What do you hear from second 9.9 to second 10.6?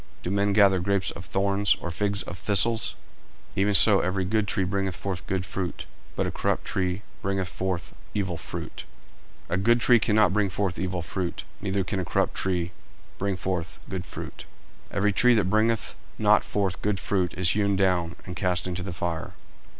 cannot bring